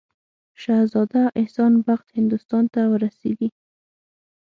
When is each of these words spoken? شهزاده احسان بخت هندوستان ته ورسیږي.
شهزاده 0.61 1.21
احسان 1.39 1.73
بخت 1.87 2.07
هندوستان 2.17 2.63
ته 2.73 2.81
ورسیږي. 2.91 3.49